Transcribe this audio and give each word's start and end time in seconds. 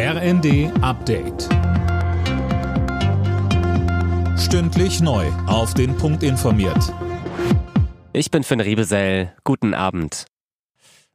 RND 0.00 0.70
Update. 0.80 1.48
Stündlich 4.38 5.00
neu. 5.00 5.26
Auf 5.48 5.74
den 5.74 5.96
Punkt 5.96 6.22
informiert. 6.22 6.94
Ich 8.12 8.30
bin 8.30 8.44
Finn 8.44 8.60
Riebesell. 8.60 9.32
Guten 9.42 9.74
Abend. 9.74 10.26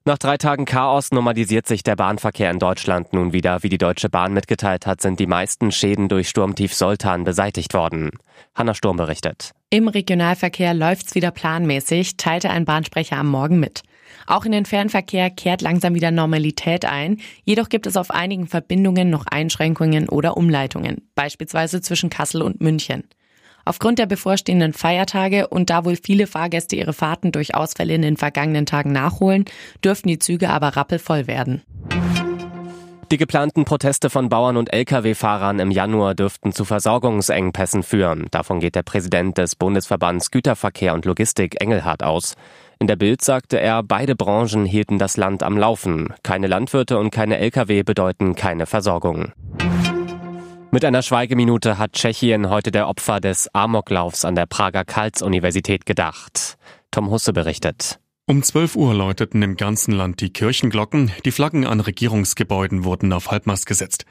Nach 0.04 0.17
drei 0.17 0.35
Tagen 0.35 0.65
Chaos 0.65 1.13
normalisiert 1.13 1.65
sich 1.65 1.83
der 1.83 1.96
Bahnverkehr 1.96 2.51
in 2.51 2.59
Deutschland 2.59 3.13
nun 3.13 3.31
wieder. 3.31 3.63
Wie 3.63 3.69
die 3.69 3.77
Deutsche 3.77 4.09
Bahn 4.09 4.33
mitgeteilt 4.33 4.86
hat, 4.86 5.00
sind 5.00 5.18
die 5.18 5.27
meisten 5.27 5.71
Schäden 5.71 6.09
durch 6.09 6.27
Sturmtief 6.27 6.73
Soltan 6.73 7.23
beseitigt 7.23 7.73
worden. 7.73 8.09
Hanna 8.54 8.73
Sturm 8.73 8.97
berichtet. 8.97 9.52
Im 9.70 9.88
Regionalverkehr 9.88 10.73
läuft's 10.73 11.15
wieder 11.15 11.31
planmäßig, 11.31 12.18
teilte 12.18 12.50
ein 12.50 12.65
Bahnsprecher 12.65 13.15
am 13.15 13.29
Morgen 13.29 13.61
mit. 13.61 13.84
Auch 14.27 14.45
in 14.45 14.52
den 14.52 14.66
Fernverkehr 14.66 15.29
kehrt 15.29 15.61
langsam 15.61 15.96
wieder 15.96 16.11
Normalität 16.11 16.86
ein. 16.86 17.18
Jedoch 17.43 17.70
gibt 17.70 17.88
es 17.88 17.98
auf 17.98 18.11
einigen 18.11 18.47
Verbindungen 18.47 19.09
noch 19.09 19.25
Einschränkungen 19.25 20.09
oder 20.09 20.37
Umleitungen, 20.37 21.07
beispielsweise 21.15 21.82
zwischen 21.82 22.10
Kassel 22.10 22.42
und 22.42 22.61
München. 22.61 23.04
Aufgrund 23.65 23.97
der 23.97 24.07
bevorstehenden 24.07 24.73
Feiertage 24.73 25.47
und 25.47 25.70
da 25.70 25.86
wohl 25.86 25.96
viele 25.96 26.28
Fahrgäste 26.28 26.75
ihre 26.75 26.93
Fahrten 26.93 27.32
durch 27.32 27.56
Ausfälle 27.56 27.93
in 27.93 28.01
den 28.01 28.18
vergangenen 28.18 28.65
Tagen 28.65 28.92
nachholen, 28.92 29.46
dürften 29.84 30.10
die 30.10 30.20
Züge 30.20 30.50
aber 30.50 30.75
rappelvoll 30.75 31.28
werden. 31.28 31.61
Die 33.14 33.17
geplanten 33.17 33.64
Proteste 33.64 34.09
von 34.09 34.28
Bauern 34.28 34.58
und 34.58 34.73
Lkw-Fahrern 34.73 35.59
im 35.59 35.70
Januar 35.70 36.16
dürften 36.16 36.52
zu 36.52 36.66
Versorgungsengpässen 36.66 37.84
führen. 37.84 38.25
Davon 38.31 38.59
geht 38.59 38.73
der 38.73 38.81
Präsident 38.81 39.38
des 39.38 39.56
Bundesverbands 39.56 40.31
Güterverkehr 40.31 40.95
und 40.95 41.06
Logistik 41.06 41.61
Engelhardt 41.61 42.02
aus. 42.02 42.34
In 42.83 42.88
der 42.88 42.97
Bild 42.97 43.22
sagte 43.22 43.61
er, 43.61 43.81
beide 43.81 44.14
Branchen 44.14 44.66
hielten 44.66 45.00
das 45.00 45.16
Land 45.16 45.42
am 45.42 45.58
Laufen. 45.58 46.14
Keine 46.22 46.47
Landwirte 46.47 47.00
und 47.00 47.11
keine 47.11 47.38
Lkw 47.38 47.81
bedeuten 47.83 48.36
keine 48.36 48.66
Versorgung. 48.66 49.31
Mit 50.69 50.83
einer 50.83 51.02
Schweigeminute 51.02 51.78
hat 51.78 51.94
Tschechien 51.94 52.50
heute 52.50 52.72
der 52.72 52.89
Opfer 52.89 53.22
des 53.22 53.48
Amoklaufs 53.56 54.26
an 54.26 54.36
der 54.36 54.48
Prager 54.48 54.84
Karls-Universität 54.84 55.86
gedacht. 55.86 56.58
Tom 56.92 57.09
Husse 57.09 57.31
berichtet. 57.31 58.02
Um 58.26 58.44
12 58.44 58.76
Uhr 58.76 58.94
läuteten 58.94 59.42
im 59.44 59.56
ganzen 59.56 59.94
Land 59.94 60.20
die 60.20 60.34
Kirchenglocken, 60.34 61.09
die 61.23 61.31
Flaggen 61.31 61.66
an 61.66 61.80
Regierungsgebäuden 61.80 62.84
wurden 62.84 63.14
auf 63.14 63.31
Halbmast 63.31 63.66
gesetzt. 63.66 64.04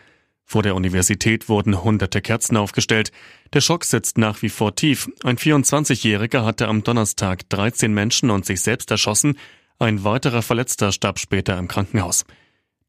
Vor 0.52 0.62
der 0.62 0.74
Universität 0.74 1.48
wurden 1.48 1.82
hunderte 1.82 2.20
Kerzen 2.20 2.58
aufgestellt. 2.58 3.10
Der 3.54 3.62
Schock 3.62 3.84
sitzt 3.84 4.18
nach 4.18 4.42
wie 4.42 4.50
vor 4.50 4.74
tief. 4.74 5.08
Ein 5.24 5.38
24-Jähriger 5.38 6.44
hatte 6.44 6.68
am 6.68 6.84
Donnerstag 6.84 7.48
13 7.48 7.94
Menschen 7.94 8.28
und 8.28 8.44
sich 8.44 8.60
selbst 8.60 8.90
erschossen. 8.90 9.38
Ein 9.78 10.04
weiterer 10.04 10.42
Verletzter 10.42 10.92
starb 10.92 11.18
später 11.18 11.56
im 11.56 11.68
Krankenhaus. 11.68 12.26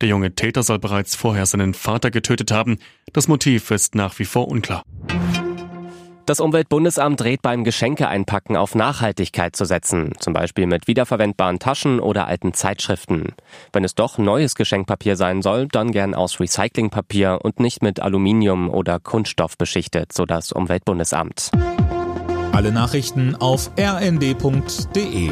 Der 0.02 0.10
junge 0.10 0.36
Täter 0.36 0.62
soll 0.62 0.80
bereits 0.80 1.16
vorher 1.16 1.46
seinen 1.46 1.74
Vater 1.74 2.12
getötet 2.12 2.52
haben. 2.52 2.80
Das 3.14 3.30
Motiv 3.30 3.72
ist 3.72 3.96
nach 3.96 4.20
wie 4.20 4.26
vor 4.26 4.50
unklar. 4.50 4.84
Das 6.26 6.40
Umweltbundesamt 6.40 7.22
rät 7.26 7.42
beim 7.42 7.66
Geschenke 7.66 8.08
einpacken 8.08 8.56
auf 8.56 8.76
Nachhaltigkeit 8.76 9.58
zu 9.58 9.66
setzen, 9.66 10.14
zum 10.20 10.32
Beispiel 10.32 10.68
mit 10.68 10.88
wiederverwendbaren 10.88 11.60
Taschen 11.60 12.00
oder 12.00 12.28
alten 12.28 12.54
Zeitschriften. 12.54 13.34
Wenn 13.74 13.84
es 13.84 13.94
doch 13.94 14.18
neues 14.18 14.56
Geschenkpapier 14.56 15.18
sein 15.18 15.42
soll, 15.42 15.68
dann 15.68 15.92
gern 15.92 16.16
aus 16.16 16.40
Recyclingpapier 16.40 17.40
und 17.44 17.60
nicht 17.60 17.84
mit 17.84 18.00
Aluminium 18.00 18.70
oder 18.70 19.00
Kunststoff 19.00 19.58
beschichtet, 19.58 20.14
so 20.14 20.26
das 20.26 20.54
Umweltbundesamt. 20.54 21.52
Alle 22.54 22.72
Nachrichten 22.72 23.36
auf 23.36 23.72
rnd.de 23.78 25.32